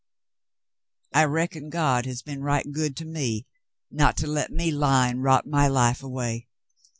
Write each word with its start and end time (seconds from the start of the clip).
I 1.13 1.25
reckon 1.25 1.69
God 1.69 2.07
has 2.07 2.23
been 2.23 2.41
right 2.41 2.65
good 2.71 2.97
to 2.97 3.05
me 3.05 3.45
net 3.91 4.17
to 4.17 4.25
let 4.27 4.51
me 4.51 4.71
lie 4.71 5.09
and 5.09 5.21
rot 5.21 5.45
my 5.45 5.67
life 5.67 6.01
away. 6.01 6.47